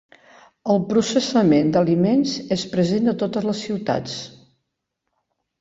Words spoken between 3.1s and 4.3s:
a totes les ciutats.